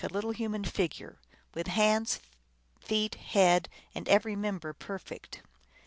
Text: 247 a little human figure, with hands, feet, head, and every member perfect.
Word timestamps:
247 0.01 0.11
a 0.11 0.17
little 0.25 0.35
human 0.39 0.63
figure, 0.65 1.19
with 1.53 1.67
hands, 1.67 2.19
feet, 2.79 3.13
head, 3.13 3.69
and 3.93 4.09
every 4.09 4.35
member 4.35 4.73
perfect. 4.73 5.43